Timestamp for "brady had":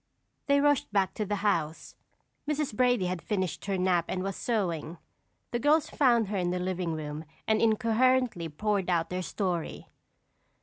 2.75-3.21